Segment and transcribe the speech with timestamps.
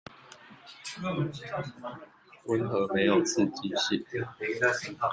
[2.47, 4.03] 溫和沒有刺激性